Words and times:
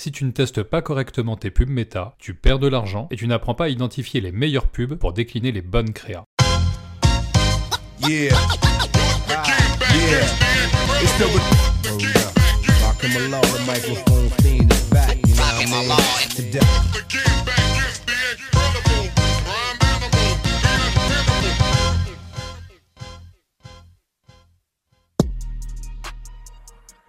Si 0.00 0.12
tu 0.12 0.24
ne 0.24 0.30
testes 0.30 0.62
pas 0.62 0.80
correctement 0.80 1.34
tes 1.34 1.50
pubs 1.50 1.68
méta, 1.68 2.14
tu 2.20 2.32
perds 2.32 2.60
de 2.60 2.68
l'argent 2.68 3.08
et 3.10 3.16
tu 3.16 3.26
n'apprends 3.26 3.56
pas 3.56 3.64
à 3.64 3.68
identifier 3.68 4.20
les 4.20 4.30
meilleures 4.30 4.68
pubs 4.68 4.94
pour 4.94 5.12
décliner 5.12 5.50
les 5.50 5.60
bonnes 5.60 5.92
créas. 5.92 6.22
Yeah. 8.08 8.32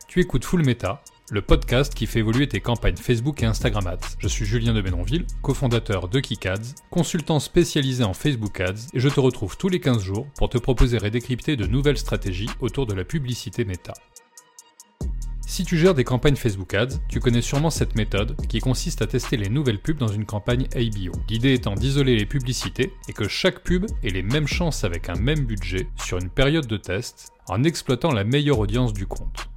Tu 0.08 0.22
écoutes 0.22 0.44
Full 0.44 0.66
Meta, 0.66 1.04
le 1.32 1.42
podcast 1.42 1.94
qui 1.94 2.08
fait 2.08 2.20
évoluer 2.20 2.48
tes 2.48 2.60
campagnes 2.60 2.98
Facebook 2.98 3.44
et 3.44 3.46
Instagram 3.46 3.86
Ads. 3.88 4.16
Je 4.18 4.28
suis 4.28 4.46
Julien 4.46 4.74
de 4.74 4.82
Bénonville, 4.82 5.26
cofondateur 5.42 6.08
de 6.08 6.20
KickAds, 6.20 6.76
consultant 6.90 7.40
spécialisé 7.40 8.04
en 8.04 8.14
Facebook 8.14 8.60
Ads, 8.60 8.88
et 8.94 9.00
je 9.00 9.10
te 9.10 9.20
retrouve 9.20 9.58
tous 9.58 9.70
les 9.70 9.80
15 9.80 10.02
jours 10.02 10.28
pour 10.38 10.50
te 10.50 10.58
proposer 10.58 10.98
et 11.04 11.12
décrypter 11.12 11.56
de 11.56 11.68
nouvelles 11.68 11.98
stratégies 11.98 12.50
autour 12.62 12.88
de 12.88 12.94
la 12.94 13.04
publicité 13.04 13.64
méta. 13.64 13.94
Si 15.46 15.66
tu 15.66 15.78
gères 15.78 15.94
des 15.94 16.04
campagnes 16.04 16.36
Facebook 16.36 16.74
Ads, 16.74 17.00
tu 17.10 17.20
connais 17.20 17.42
sûrement 17.42 17.70
cette 17.70 17.96
méthode 17.96 18.36
qui 18.48 18.60
consiste 18.60 19.02
à 19.02 19.08
tester 19.08 19.36
les 19.36 19.50
nouvelles 19.50 19.82
pubs 19.82 19.98
dans 19.98 20.08
une 20.08 20.26
campagne 20.26 20.68
ABO. 20.76 21.12
L'idée 21.28 21.54
étant 21.54 21.76
d'isoler 21.76 22.16
les 22.16 22.26
publicités 22.26 22.94
et 23.08 23.14
que 23.14 23.28
chaque 23.28 23.64
pub 23.64 23.86
ait 24.04 24.10
les 24.10 24.24
mêmes 24.24 24.48
chances 24.48 24.84
avec 24.84 25.10
un 25.10 25.16
même 25.16 25.46
budget 25.46 25.88
sur 25.98 26.18
une 26.18 26.30
période 26.30 26.68
de 26.68 26.78
test 26.78 27.32
en 27.48 27.64
exploitant 27.64 28.12
la 28.12 28.24
meilleure 28.24 28.60
audience 28.60 28.94
du 28.94 29.06
compte. 29.08 29.49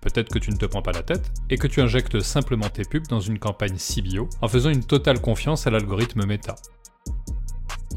Peut-être 0.00 0.32
que 0.32 0.38
tu 0.38 0.50
ne 0.50 0.56
te 0.56 0.66
prends 0.66 0.82
pas 0.82 0.92
la 0.92 1.02
tête 1.02 1.32
et 1.50 1.58
que 1.58 1.66
tu 1.66 1.80
injectes 1.80 2.20
simplement 2.20 2.68
tes 2.68 2.84
pubs 2.84 3.06
dans 3.08 3.20
une 3.20 3.38
campagne 3.38 3.76
CBO 3.76 4.28
en 4.42 4.48
faisant 4.48 4.70
une 4.70 4.84
totale 4.84 5.20
confiance 5.20 5.66
à 5.66 5.70
l'algorithme 5.70 6.26
méta. 6.26 6.56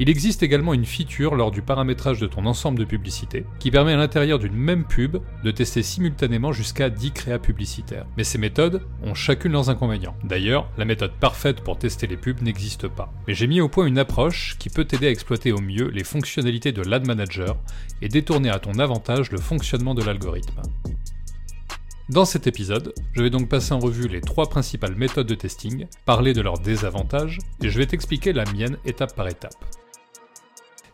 Il 0.01 0.09
existe 0.09 0.43
également 0.43 0.73
une 0.73 0.85
feature 0.85 1.35
lors 1.35 1.51
du 1.51 1.61
paramétrage 1.61 2.21
de 2.21 2.27
ton 2.27 2.45
ensemble 2.45 2.79
de 2.79 2.85
publicités 2.85 3.45
qui 3.59 3.69
permet 3.69 3.91
à 3.91 3.97
l'intérieur 3.97 4.39
d'une 4.39 4.55
même 4.55 4.85
pub 4.85 5.17
de 5.43 5.51
tester 5.51 5.83
simultanément 5.83 6.53
jusqu'à 6.53 6.89
10 6.89 7.11
créas 7.11 7.37
publicitaires. 7.37 8.05
Mais 8.15 8.23
ces 8.23 8.37
méthodes 8.37 8.81
ont 9.03 9.13
chacune 9.13 9.51
leurs 9.51 9.69
inconvénients. 9.69 10.15
D'ailleurs, 10.23 10.69
la 10.77 10.85
méthode 10.85 11.11
parfaite 11.19 11.59
pour 11.59 11.77
tester 11.77 12.07
les 12.07 12.15
pubs 12.15 12.41
n'existe 12.41 12.87
pas. 12.87 13.11
Mais 13.27 13.33
j'ai 13.33 13.47
mis 13.47 13.59
au 13.59 13.67
point 13.67 13.87
une 13.87 13.99
approche 13.99 14.55
qui 14.57 14.69
peut 14.69 14.85
t'aider 14.85 15.07
à 15.07 15.11
exploiter 15.11 15.51
au 15.51 15.59
mieux 15.59 15.89
les 15.89 16.05
fonctionnalités 16.05 16.71
de 16.71 16.81
l'Ad 16.81 17.05
Manager 17.05 17.57
et 18.01 18.07
détourner 18.07 18.51
à 18.51 18.59
ton 18.59 18.79
avantage 18.79 19.31
le 19.31 19.37
fonctionnement 19.37 19.95
de 19.95 20.03
l'algorithme. 20.03 20.61
Dans 22.09 22.25
cet 22.25 22.47
épisode, 22.47 22.95
je 23.13 23.21
vais 23.21 23.29
donc 23.29 23.49
passer 23.49 23.71
en 23.71 23.77
revue 23.77 24.07
les 24.07 24.19
trois 24.19 24.49
principales 24.49 24.95
méthodes 24.95 25.27
de 25.27 25.35
testing, 25.35 25.85
parler 26.05 26.33
de 26.33 26.41
leurs 26.41 26.57
désavantages, 26.57 27.37
et 27.61 27.69
je 27.69 27.77
vais 27.77 27.85
t'expliquer 27.85 28.33
la 28.33 28.45
mienne 28.45 28.79
étape 28.83 29.15
par 29.15 29.27
étape. 29.27 29.53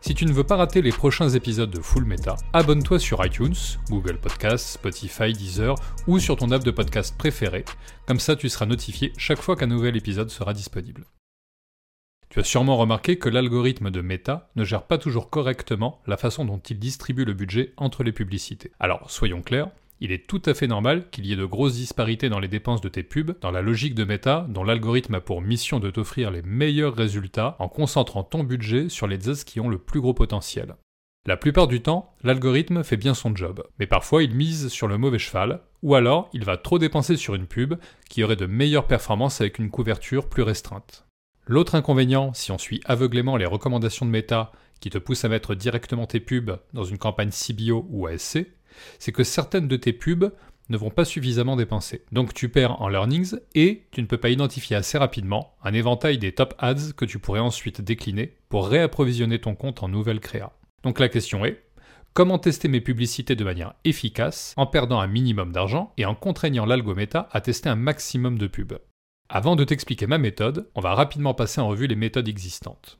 Si 0.02 0.14
tu 0.14 0.26
ne 0.26 0.32
veux 0.32 0.44
pas 0.44 0.56
rater 0.56 0.82
les 0.82 0.92
prochains 0.92 1.30
épisodes 1.30 1.70
de 1.70 1.80
Full 1.80 2.04
Meta, 2.04 2.36
abonne-toi 2.52 2.98
sur 2.98 3.24
iTunes, 3.24 3.54
Google 3.88 4.18
Podcasts, 4.18 4.74
Spotify, 4.74 5.32
Deezer 5.32 5.74
ou 6.06 6.18
sur 6.18 6.36
ton 6.36 6.50
app 6.50 6.62
de 6.62 6.70
podcast 6.70 7.16
préféré, 7.16 7.64
comme 8.06 8.20
ça 8.20 8.36
tu 8.36 8.50
seras 8.50 8.66
notifié 8.66 9.14
chaque 9.16 9.40
fois 9.40 9.56
qu'un 9.56 9.68
nouvel 9.68 9.96
épisode 9.96 10.28
sera 10.28 10.52
disponible. 10.52 11.06
Tu 12.28 12.40
as 12.40 12.44
sûrement 12.44 12.76
remarqué 12.76 13.18
que 13.18 13.30
l'algorithme 13.30 13.90
de 13.90 14.02
Meta 14.02 14.50
ne 14.54 14.64
gère 14.64 14.82
pas 14.82 14.98
toujours 14.98 15.30
correctement 15.30 16.02
la 16.06 16.18
façon 16.18 16.44
dont 16.44 16.58
il 16.58 16.78
distribue 16.78 17.24
le 17.24 17.32
budget 17.32 17.72
entre 17.78 18.02
les 18.02 18.12
publicités. 18.12 18.72
Alors, 18.78 19.10
soyons 19.10 19.40
clairs, 19.40 19.70
il 20.00 20.12
est 20.12 20.26
tout 20.26 20.42
à 20.44 20.54
fait 20.54 20.66
normal 20.66 21.08
qu'il 21.10 21.26
y 21.26 21.32
ait 21.32 21.36
de 21.36 21.44
grosses 21.44 21.74
disparités 21.74 22.28
dans 22.28 22.38
les 22.38 22.48
dépenses 22.48 22.80
de 22.80 22.88
tes 22.88 23.02
pubs, 23.02 23.38
dans 23.40 23.50
la 23.50 23.62
logique 23.62 23.94
de 23.94 24.04
Meta, 24.04 24.46
dont 24.48 24.64
l'algorithme 24.64 25.14
a 25.14 25.20
pour 25.20 25.40
mission 25.40 25.80
de 25.80 25.90
t'offrir 25.90 26.30
les 26.30 26.42
meilleurs 26.42 26.94
résultats 26.94 27.56
en 27.58 27.68
concentrant 27.68 28.22
ton 28.22 28.44
budget 28.44 28.88
sur 28.88 29.06
les 29.06 29.28
ads 29.28 29.44
qui 29.44 29.60
ont 29.60 29.68
le 29.68 29.78
plus 29.78 30.00
gros 30.00 30.14
potentiel. 30.14 30.76
La 31.26 31.36
plupart 31.36 31.66
du 31.66 31.80
temps, 31.80 32.14
l'algorithme 32.22 32.84
fait 32.84 32.96
bien 32.96 33.14
son 33.14 33.34
job, 33.34 33.66
mais 33.80 33.86
parfois 33.86 34.22
il 34.22 34.34
mise 34.34 34.68
sur 34.68 34.86
le 34.86 34.98
mauvais 34.98 35.18
cheval, 35.18 35.60
ou 35.82 35.94
alors 35.94 36.28
il 36.32 36.44
va 36.44 36.56
trop 36.56 36.78
dépenser 36.78 37.16
sur 37.16 37.34
une 37.34 37.46
pub 37.46 37.74
qui 38.08 38.22
aurait 38.22 38.36
de 38.36 38.46
meilleures 38.46 38.86
performances 38.86 39.40
avec 39.40 39.58
une 39.58 39.70
couverture 39.70 40.28
plus 40.28 40.42
restreinte. 40.42 41.06
L'autre 41.48 41.74
inconvénient, 41.74 42.32
si 42.34 42.52
on 42.52 42.58
suit 42.58 42.80
aveuglément 42.84 43.36
les 43.36 43.46
recommandations 43.46 44.06
de 44.06 44.10
Meta 44.10 44.52
qui 44.78 44.90
te 44.90 44.98
poussent 44.98 45.24
à 45.24 45.28
mettre 45.28 45.54
directement 45.54 46.06
tes 46.06 46.20
pubs 46.20 46.58
dans 46.74 46.84
une 46.84 46.98
campagne 46.98 47.30
CBO 47.30 47.86
ou 47.88 48.06
ASC, 48.06 48.46
c'est 48.98 49.12
que 49.12 49.24
certaines 49.24 49.68
de 49.68 49.76
tes 49.76 49.92
pubs 49.92 50.32
ne 50.68 50.76
vont 50.76 50.90
pas 50.90 51.04
suffisamment 51.04 51.56
dépenser. 51.56 52.04
Donc 52.12 52.34
tu 52.34 52.48
perds 52.48 52.80
en 52.82 52.88
learnings 52.88 53.36
et 53.54 53.84
tu 53.92 54.02
ne 54.02 54.06
peux 54.06 54.18
pas 54.18 54.30
identifier 54.30 54.76
assez 54.76 54.98
rapidement 54.98 55.54
un 55.62 55.74
éventail 55.74 56.18
des 56.18 56.32
top 56.32 56.54
ads 56.58 56.92
que 56.96 57.04
tu 57.04 57.18
pourrais 57.18 57.40
ensuite 57.40 57.80
décliner 57.80 58.36
pour 58.48 58.68
réapprovisionner 58.68 59.40
ton 59.40 59.54
compte 59.54 59.82
en 59.82 59.88
nouvelles 59.88 60.20
créa. 60.20 60.52
Donc 60.82 60.98
la 60.98 61.08
question 61.08 61.44
est, 61.44 61.62
comment 62.14 62.38
tester 62.38 62.68
mes 62.68 62.80
publicités 62.80 63.36
de 63.36 63.44
manière 63.44 63.74
efficace 63.84 64.54
en 64.56 64.66
perdant 64.66 65.00
un 65.00 65.06
minimum 65.06 65.52
d'argent 65.52 65.92
et 65.98 66.04
en 66.04 66.14
contraignant 66.14 66.66
l'algometa 66.66 67.28
à 67.32 67.40
tester 67.40 67.68
un 67.68 67.76
maximum 67.76 68.38
de 68.38 68.46
pubs? 68.46 68.78
Avant 69.28 69.56
de 69.56 69.64
t'expliquer 69.64 70.06
ma 70.06 70.18
méthode, 70.18 70.68
on 70.76 70.80
va 70.80 70.94
rapidement 70.94 71.34
passer 71.34 71.60
en 71.60 71.68
revue 71.68 71.88
les 71.88 71.96
méthodes 71.96 72.28
existantes. 72.28 72.98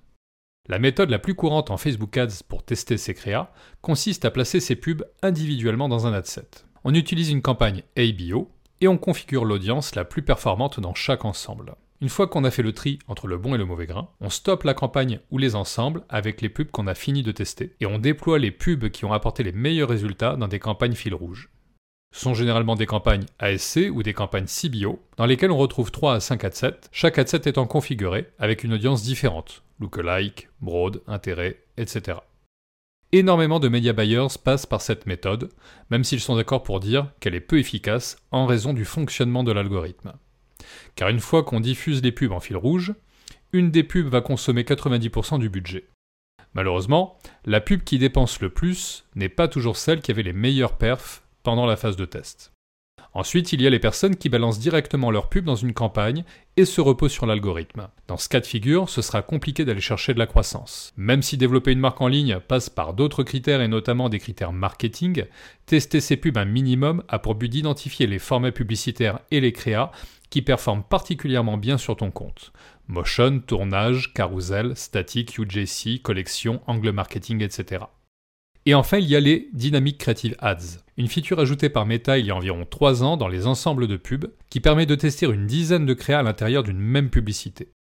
La 0.69 0.81
méthode 0.81 1.11
la 1.11 1.21
plus 1.21 1.37
courante 1.37 1.71
en 1.71 1.77
Facebook 1.77 2.17
Ads 2.17 2.43
pour 2.49 2.65
tester 2.65 2.97
ces 2.97 3.15
créas 3.15 3.53
consiste 3.83 4.25
à 4.25 4.33
placer 4.33 4.59
ces 4.59 4.75
pubs 4.75 5.05
individuellement 5.23 5.89
dans 5.89 6.09
un 6.09 6.13
adset. 6.13 6.49
On 6.83 6.93
utilise 6.93 7.31
une 7.31 7.43
campagne 7.43 7.85
ABO 7.97 8.51
et 8.81 8.89
on 8.89 8.99
configure 8.99 9.45
l'audience 9.45 9.95
la 9.95 10.05
plus 10.05 10.23
performante 10.23 10.81
dans 10.81 10.95
chaque 10.95 11.25
ensemble. 11.25 11.77
Une 12.01 12.09
fois 12.09 12.27
qu'on 12.27 12.43
a 12.43 12.51
fait 12.51 12.65
le 12.65 12.73
tri 12.73 12.99
entre 13.07 13.29
le 13.29 13.39
bon 13.39 13.55
et 13.55 13.59
le 13.59 13.65
mauvais 13.65 13.87
grain, 13.87 14.11
on 14.21 14.29
stoppe 14.29 14.65
la 14.65 14.75
campagne 14.75 15.21
ou 15.31 15.39
les 15.39 15.55
ensembles 15.55 16.05
avec 16.09 16.43
les 16.43 16.49
pubs 16.49 16.71
qu'on 16.71 16.89
a 16.89 16.95
fini 16.95 17.23
de 17.23 17.33
tester 17.33 17.75
et 17.81 17.87
on 17.87 17.99
déploie 17.99 18.41
les 18.41 18.51
pubs 18.51 18.91
qui 18.91 19.05
ont 19.05 19.13
apporté 19.13 19.45
les 19.45 19.53
meilleurs 19.53 19.89
résultats 19.89 20.35
dans 20.35 20.49
des 20.49 20.59
campagnes 20.59 20.95
fil 20.95 21.15
rouge. 21.15 21.49
Sont 22.17 22.33
généralement 22.33 22.77
des 22.77 22.87
campagnes 22.87 23.27
ASC 23.41 23.91
ou 23.93 24.03
des 24.03 24.15
campagnes 24.15 24.47
CBO, 24.47 25.03
dans 25.19 25.27
lesquelles 25.27 25.51
on 25.51 25.59
retrouve 25.59 25.91
3 25.91 26.15
à 26.15 26.21
5 26.21 26.45
adsets, 26.45 26.81
chaque 26.91 27.19
adset 27.19 27.43
étant 27.45 27.67
configuré 27.67 28.29
avec 28.39 28.65
une 28.65 28.73
audience 28.73 29.03
différente, 29.03 29.63
lookalike, 29.81 30.49
broad, 30.63 31.03
intérêt, 31.07 31.63
etc. 31.77 32.21
Énormément 33.13 33.61
de 33.61 33.69
media 33.69 33.93
buyers 33.93 34.39
passent 34.43 34.65
par 34.65 34.81
cette 34.81 35.05
méthode, 35.05 35.51
même 35.91 36.05
s'ils 36.05 36.23
sont 36.23 36.37
d'accord 36.37 36.63
pour 36.63 36.81
dire 36.81 37.13
qu'elle 37.21 37.35
est 37.35 37.41
peu 37.41 37.59
efficace 37.59 38.17
en 38.31 38.47
raison 38.47 38.73
du 38.73 38.87
fonctionnement 38.87 39.45
de 39.45 39.53
l'algorithme. 39.53 40.15
Car 40.95 41.11
une 41.11 41.21
fois 41.21 41.43
qu'on 41.43 41.61
diffuse 41.61 42.03
les 42.03 42.13
pubs 42.13 42.33
en 42.33 42.41
fil 42.41 42.57
rouge, 42.57 42.95
une 43.53 43.71
des 43.71 43.85
pubs 43.85 44.09
va 44.09 44.23
consommer 44.23 44.63
90% 44.63 45.39
du 45.39 45.51
budget. 45.51 45.85
Malheureusement, 46.55 47.19
la 47.45 47.61
pub 47.61 47.85
qui 47.85 47.99
dépense 47.99 48.41
le 48.41 48.49
plus 48.49 49.05
n'est 49.15 49.29
pas 49.29 49.49
toujours 49.49 49.77
celle 49.77 50.01
qui 50.01 50.11
avait 50.11 50.23
les 50.23 50.33
meilleurs 50.33 50.79
perfs 50.79 51.23
pendant 51.47 51.65
la 51.65 51.77
phase 51.77 51.95
de 51.95 52.07
test. 52.07 52.53
Ensuite, 53.15 53.53
il 53.53 53.63
y 53.63 53.69
a 53.69 53.71
les 53.71 53.79
personnes 53.79 54.17
qui 54.17 54.29
balancent 54.29 54.59
directement 54.59 55.13
leur 55.13 55.29
pub 55.29 55.45
dans 55.45 55.55
une 55.55 55.75
campagne 55.75 56.25
et 56.57 56.65
se 56.65 56.81
reposent 56.81 57.13
sur 57.13 57.25
l'algorithme. 57.25 57.87
Dans 58.09 58.17
ce 58.17 58.29
cas 58.29 58.41
de 58.41 58.47
figure, 58.47 58.89
ce 58.89 59.01
sera 59.01 59.23
compliqué 59.23 59.65
d'aller 59.65 59.81
chercher 59.81 60.13
de 60.13 60.19
la 60.19 60.27
croissance. 60.27 60.93
Même 60.97 61.23
si 61.23 61.37
développer 61.37 61.71
une 61.71 61.79
marque 61.79 62.01
en 62.01 62.09
ligne 62.09 62.41
passe 62.41 62.69
par 62.69 62.95
d'autres 62.95 63.23
critères 63.23 63.61
et 63.61 63.69
notamment 63.69 64.09
des 64.09 64.19
critères 64.19 64.53
marketing, 64.53 65.23
tester 65.67 66.01
ces 66.01 66.17
pubs 66.17 66.37
un 66.37 66.45
minimum 66.47 67.05
a 67.09 67.21
pour 67.21 67.37
but 67.37 67.49
d'identifier 67.49 68.09
les 68.09 68.19
formats 68.19 68.51
publicitaires 68.51 69.21
et 69.31 69.41
les 69.41 69.53
créas 69.53 69.93
qui 70.31 70.43
performent 70.43 70.83
particulièrement 70.83 71.59
bien 71.59 71.79
sur 71.79 71.97
ton 71.97 72.11
compte. 72.11 72.53
Motion, 72.89 73.39
tournage, 73.39 74.13
carousel, 74.15 74.77
statique, 74.77 75.39
UJC, 75.39 76.03
collection, 76.03 76.61
angle 76.67 76.91
marketing, 76.91 77.41
etc. 77.45 77.85
Et 78.67 78.75
enfin, 78.75 78.99
il 78.99 79.07
y 79.07 79.15
a 79.15 79.21
les 79.21 79.49
Dynamic 79.53 79.97
Creative 79.97 80.35
Ads, 80.41 80.81
une 80.97 81.09
feature 81.09 81.39
ajoutée 81.39 81.69
par 81.69 81.85
Meta 81.85 82.19
il 82.19 82.27
y 82.27 82.31
a 82.31 82.37
environ 82.37 82.67
3 82.69 83.03
ans 83.03 83.17
dans 83.17 83.29
les 83.29 83.47
ensembles 83.47 83.87
de 83.87 83.97
pubs 83.97 84.33
qui 84.49 84.61
permet 84.61 84.87
de 84.87 84.95
tester 84.95 85.27
une 85.27 85.47
dizaine 85.47 85.87
de 85.87 85.95
créas 85.95 86.21
à 86.21 86.23
l'intérieur 86.23 86.63
d'une 86.63 86.79
même 86.79 87.11
publicité. 87.11 87.71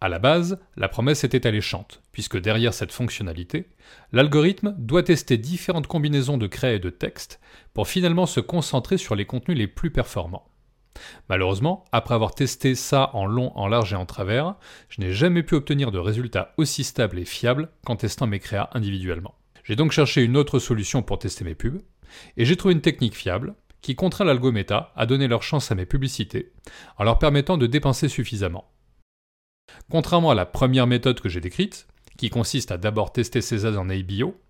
À 0.00 0.08
la 0.08 0.18
base, 0.18 0.58
la 0.76 0.88
promesse 0.88 1.24
était 1.24 1.46
alléchante, 1.46 2.02
puisque 2.12 2.38
derrière 2.38 2.74
cette 2.74 2.92
fonctionnalité, 2.92 3.68
l'algorithme 4.12 4.74
doit 4.76 5.04
tester 5.04 5.38
différentes 5.38 5.86
combinaisons 5.86 6.36
de 6.36 6.46
créas 6.46 6.74
et 6.74 6.78
de 6.78 6.90
textes 6.90 7.40
pour 7.72 7.88
finalement 7.88 8.26
se 8.26 8.40
concentrer 8.40 8.98
sur 8.98 9.14
les 9.14 9.24
contenus 9.24 9.56
les 9.56 9.68
plus 9.68 9.90
performants. 9.90 10.50
Malheureusement, 11.28 11.84
après 11.92 12.14
avoir 12.14 12.34
testé 12.34 12.74
ça 12.74 13.10
en 13.14 13.24
long, 13.24 13.52
en 13.56 13.66
large 13.66 13.92
et 13.92 13.96
en 13.96 14.06
travers, 14.06 14.56
je 14.88 15.00
n'ai 15.00 15.12
jamais 15.12 15.42
pu 15.42 15.54
obtenir 15.54 15.90
de 15.90 15.98
résultats 15.98 16.52
aussi 16.56 16.84
stables 16.84 17.18
et 17.18 17.24
fiables 17.24 17.70
qu'en 17.84 17.96
testant 17.96 18.26
mes 18.26 18.40
créas 18.40 18.70
individuellement. 18.74 19.34
J'ai 19.64 19.76
donc 19.76 19.92
cherché 19.92 20.22
une 20.22 20.36
autre 20.36 20.58
solution 20.58 21.02
pour 21.02 21.18
tester 21.18 21.42
mes 21.42 21.54
pubs, 21.54 21.80
et 22.36 22.44
j'ai 22.44 22.56
trouvé 22.56 22.74
une 22.74 22.80
technique 22.80 23.16
fiable 23.16 23.54
qui 23.80 23.94
contraint 23.96 24.24
l'algometa 24.24 24.92
à 24.96 25.06
donner 25.06 25.28
leur 25.28 25.42
chance 25.42 25.70
à 25.70 25.74
mes 25.74 25.86
publicités 25.86 26.52
en 26.96 27.04
leur 27.04 27.18
permettant 27.18 27.58
de 27.58 27.66
dépenser 27.66 28.08
suffisamment. 28.08 28.70
Contrairement 29.90 30.30
à 30.30 30.34
la 30.34 30.46
première 30.46 30.86
méthode 30.86 31.20
que 31.20 31.28
j'ai 31.28 31.40
décrite, 31.40 31.86
qui 32.16 32.30
consiste 32.30 32.70
à 32.70 32.78
d'abord 32.78 33.12
tester 33.12 33.40
ces 33.40 33.66
ads 33.66 33.78
en 33.78 33.90
ABO, 33.90 34.40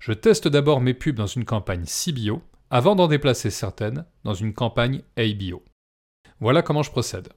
je 0.00 0.12
teste 0.12 0.48
d'abord 0.48 0.80
mes 0.80 0.94
pubs 0.94 1.16
dans 1.16 1.26
une 1.26 1.44
campagne 1.44 1.84
CBO 1.84 2.42
avant 2.70 2.94
d'en 2.94 3.08
déplacer 3.08 3.50
certaines 3.50 4.04
dans 4.24 4.34
une 4.34 4.54
campagne 4.54 5.02
ABO. 5.16 5.64
Voilà 6.40 6.62
comment 6.62 6.82
je 6.82 6.90
procède. 6.90 7.28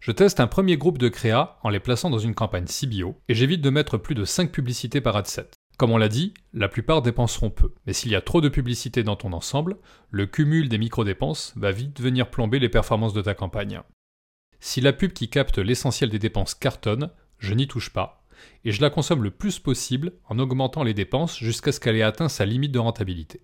Je 0.00 0.12
teste 0.12 0.40
un 0.40 0.46
premier 0.46 0.76
groupe 0.76 0.98
de 0.98 1.08
créa 1.08 1.58
en 1.62 1.68
les 1.68 1.80
plaçant 1.80 2.10
dans 2.10 2.18
une 2.18 2.34
campagne 2.34 2.66
CBO 2.66 3.16
et 3.28 3.34
j'évite 3.34 3.60
de 3.60 3.70
mettre 3.70 3.98
plus 3.98 4.14
de 4.14 4.24
5 4.24 4.50
publicités 4.50 5.00
par 5.00 5.16
ad 5.16 5.26
set. 5.26 5.54
Comme 5.80 5.92
on 5.92 5.96
l'a 5.96 6.10
dit, 6.10 6.34
la 6.52 6.68
plupart 6.68 7.00
dépenseront 7.00 7.48
peu, 7.48 7.72
mais 7.86 7.94
s'il 7.94 8.10
y 8.10 8.14
a 8.14 8.20
trop 8.20 8.42
de 8.42 8.50
publicité 8.50 9.02
dans 9.02 9.16
ton 9.16 9.32
ensemble, 9.32 9.78
le 10.10 10.26
cumul 10.26 10.68
des 10.68 10.76
micro-dépenses 10.76 11.54
va 11.56 11.72
vite 11.72 12.02
venir 12.02 12.28
plomber 12.28 12.58
les 12.58 12.68
performances 12.68 13.14
de 13.14 13.22
ta 13.22 13.32
campagne. 13.32 13.80
Si 14.58 14.82
la 14.82 14.92
pub 14.92 15.14
qui 15.14 15.30
capte 15.30 15.56
l'essentiel 15.56 16.10
des 16.10 16.18
dépenses 16.18 16.54
cartonne, 16.54 17.08
je 17.38 17.54
n'y 17.54 17.66
touche 17.66 17.94
pas, 17.94 18.26
et 18.66 18.72
je 18.72 18.82
la 18.82 18.90
consomme 18.90 19.22
le 19.22 19.30
plus 19.30 19.58
possible 19.58 20.12
en 20.28 20.38
augmentant 20.38 20.82
les 20.82 20.92
dépenses 20.92 21.38
jusqu'à 21.38 21.72
ce 21.72 21.80
qu'elle 21.80 21.96
ait 21.96 22.02
atteint 22.02 22.28
sa 22.28 22.44
limite 22.44 22.72
de 22.72 22.78
rentabilité. 22.78 23.40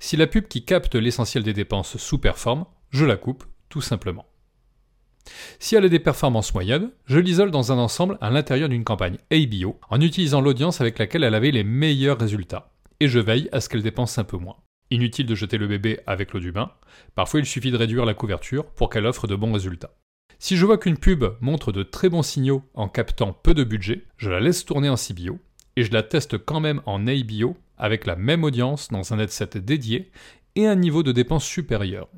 Si 0.00 0.16
la 0.16 0.26
pub 0.26 0.48
qui 0.48 0.64
capte 0.64 0.96
l'essentiel 0.96 1.44
des 1.44 1.52
dépenses 1.52 1.98
sous-performe, 1.98 2.66
je 2.90 3.04
la 3.04 3.16
coupe, 3.16 3.44
tout 3.68 3.80
simplement. 3.80 4.26
Si 5.58 5.74
elle 5.74 5.84
a 5.84 5.88
des 5.88 5.98
performances 5.98 6.54
moyennes, 6.54 6.90
je 7.06 7.18
l'isole 7.18 7.50
dans 7.50 7.72
un 7.72 7.78
ensemble 7.78 8.18
à 8.20 8.30
l'intérieur 8.30 8.68
d'une 8.68 8.84
campagne 8.84 9.18
ABO 9.30 9.78
en 9.90 10.00
utilisant 10.00 10.40
l'audience 10.40 10.80
avec 10.80 10.98
laquelle 10.98 11.24
elle 11.24 11.34
avait 11.34 11.50
les 11.50 11.64
meilleurs 11.64 12.18
résultats. 12.18 12.72
Et 13.00 13.08
je 13.08 13.18
veille 13.18 13.48
à 13.52 13.60
ce 13.60 13.68
qu'elle 13.68 13.82
dépense 13.82 14.18
un 14.18 14.24
peu 14.24 14.36
moins. 14.36 14.56
Inutile 14.90 15.26
de 15.26 15.34
jeter 15.34 15.58
le 15.58 15.66
bébé 15.66 16.00
avec 16.06 16.32
l'eau 16.32 16.40
du 16.40 16.52
bain, 16.52 16.70
parfois 17.14 17.40
il 17.40 17.46
suffit 17.46 17.70
de 17.70 17.76
réduire 17.76 18.04
la 18.04 18.14
couverture 18.14 18.66
pour 18.66 18.88
qu'elle 18.88 19.06
offre 19.06 19.26
de 19.26 19.34
bons 19.34 19.52
résultats. 19.52 19.94
Si 20.38 20.56
je 20.56 20.66
vois 20.66 20.78
qu'une 20.78 20.98
pub 20.98 21.24
montre 21.40 21.72
de 21.72 21.82
très 21.82 22.08
bons 22.08 22.22
signaux 22.22 22.62
en 22.74 22.88
captant 22.88 23.32
peu 23.32 23.54
de 23.54 23.64
budget, 23.64 24.04
je 24.16 24.30
la 24.30 24.38
laisse 24.38 24.64
tourner 24.64 24.88
en 24.88 24.96
CBO 24.96 25.38
et 25.76 25.82
je 25.82 25.92
la 25.92 26.02
teste 26.02 26.38
quand 26.38 26.60
même 26.60 26.82
en 26.86 27.06
ABO 27.06 27.56
avec 27.78 28.06
la 28.06 28.16
même 28.16 28.44
audience 28.44 28.88
dans 28.88 29.12
un 29.12 29.18
headset 29.18 29.60
dédié 29.60 30.10
et 30.54 30.66
un 30.66 30.76
niveau 30.76 31.02
de 31.02 31.12
dépense 31.12 31.44
supérieur. 31.44 32.08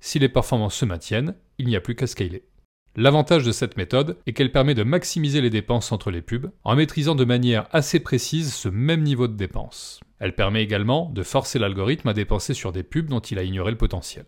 Si 0.00 0.18
les 0.18 0.28
performances 0.28 0.76
se 0.76 0.84
maintiennent, 0.84 1.34
il 1.58 1.66
n'y 1.66 1.76
a 1.76 1.80
plus 1.80 1.94
qu'à 1.94 2.06
scaler. 2.06 2.44
L'avantage 3.00 3.44
de 3.44 3.52
cette 3.52 3.76
méthode 3.76 4.16
est 4.26 4.32
qu'elle 4.32 4.50
permet 4.50 4.74
de 4.74 4.82
maximiser 4.82 5.40
les 5.40 5.50
dépenses 5.50 5.92
entre 5.92 6.10
les 6.10 6.20
pubs 6.20 6.50
en 6.64 6.74
maîtrisant 6.74 7.14
de 7.14 7.24
manière 7.24 7.68
assez 7.70 8.00
précise 8.00 8.52
ce 8.52 8.68
même 8.68 9.04
niveau 9.04 9.28
de 9.28 9.36
dépenses. 9.36 10.00
Elle 10.18 10.34
permet 10.34 10.64
également 10.64 11.08
de 11.14 11.22
forcer 11.22 11.60
l'algorithme 11.60 12.08
à 12.08 12.12
dépenser 12.12 12.54
sur 12.54 12.72
des 12.72 12.82
pubs 12.82 13.06
dont 13.06 13.20
il 13.20 13.38
a 13.38 13.44
ignoré 13.44 13.70
le 13.70 13.76
potentiel. 13.76 14.24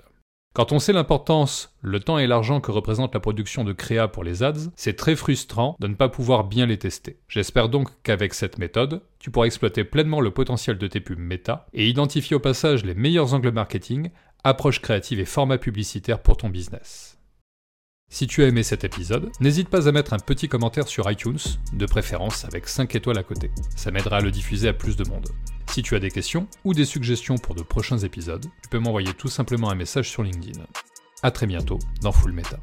Quand 0.54 0.70
on 0.70 0.78
sait 0.78 0.92
l'importance, 0.92 1.76
le 1.80 1.98
temps 1.98 2.18
et 2.18 2.28
l'argent 2.28 2.60
que 2.60 2.70
représente 2.70 3.12
la 3.12 3.18
production 3.18 3.64
de 3.64 3.72
créa 3.72 4.06
pour 4.06 4.22
les 4.22 4.44
ads, 4.44 4.70
c'est 4.76 4.94
très 4.94 5.16
frustrant 5.16 5.74
de 5.80 5.88
ne 5.88 5.94
pas 5.96 6.08
pouvoir 6.08 6.44
bien 6.44 6.66
les 6.66 6.78
tester. 6.78 7.18
J'espère 7.26 7.70
donc 7.70 7.88
qu'avec 8.04 8.34
cette 8.34 8.58
méthode, 8.58 9.02
tu 9.18 9.32
pourras 9.32 9.46
exploiter 9.46 9.82
pleinement 9.82 10.20
le 10.20 10.30
potentiel 10.30 10.78
de 10.78 10.86
tes 10.86 11.00
pubs 11.00 11.18
méta 11.18 11.66
et 11.72 11.88
identifier 11.88 12.36
au 12.36 12.40
passage 12.40 12.84
les 12.84 12.94
meilleurs 12.94 13.34
angles 13.34 13.50
marketing, 13.50 14.10
approches 14.44 14.80
créatives 14.80 15.18
et 15.18 15.24
formats 15.24 15.58
publicitaires 15.58 16.22
pour 16.22 16.36
ton 16.36 16.50
business. 16.50 17.19
Si 18.12 18.26
tu 18.26 18.42
as 18.42 18.48
aimé 18.48 18.64
cet 18.64 18.82
épisode, 18.82 19.30
n'hésite 19.38 19.68
pas 19.68 19.88
à 19.88 19.92
mettre 19.92 20.12
un 20.12 20.18
petit 20.18 20.48
commentaire 20.48 20.88
sur 20.88 21.08
iTunes, 21.08 21.38
de 21.72 21.86
préférence 21.86 22.44
avec 22.44 22.66
5 22.66 22.96
étoiles 22.96 23.18
à 23.18 23.22
côté. 23.22 23.52
Ça 23.76 23.92
m'aidera 23.92 24.16
à 24.16 24.20
le 24.20 24.32
diffuser 24.32 24.68
à 24.68 24.72
plus 24.72 24.96
de 24.96 25.08
monde. 25.08 25.28
Si 25.68 25.80
tu 25.82 25.94
as 25.94 26.00
des 26.00 26.10
questions 26.10 26.48
ou 26.64 26.74
des 26.74 26.84
suggestions 26.84 27.38
pour 27.38 27.54
de 27.54 27.62
prochains 27.62 27.98
épisodes, 27.98 28.44
tu 28.62 28.68
peux 28.68 28.80
m'envoyer 28.80 29.14
tout 29.14 29.28
simplement 29.28 29.70
un 29.70 29.76
message 29.76 30.10
sur 30.10 30.24
LinkedIn. 30.24 30.60
A 31.22 31.30
très 31.30 31.46
bientôt 31.46 31.78
dans 32.02 32.10
Full 32.10 32.32
Meta. 32.32 32.58